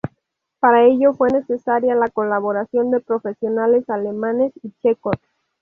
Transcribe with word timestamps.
Para 0.59 0.83
ello 0.85 1.13
fue 1.13 1.29
necesaria 1.31 1.93
la 1.93 2.07
colaboración 2.09 2.89
de 2.89 3.01
profesionales 3.01 3.87
alemanes 3.87 4.51
y 4.63 4.71
checos. 4.81 5.13